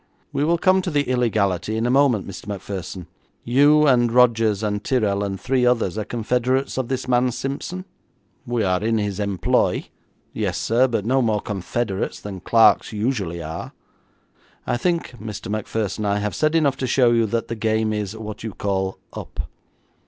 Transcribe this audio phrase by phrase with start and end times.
[0.33, 2.47] 'We will come to the illegality in a moment, Mr.
[2.47, 3.05] Macpherson.
[3.43, 7.85] You, and Rogers, and Tyrrel, and three others, are confederates of this man Simpson.'
[8.47, 9.89] 'We are in his employ;
[10.33, 13.73] yes, sir, but no more confederates than clerks usually are.'
[14.65, 15.51] 'I think, Mr.
[15.51, 18.97] Macpherson, I have said enough to show you that the game is, what you call,
[19.13, 19.41] up.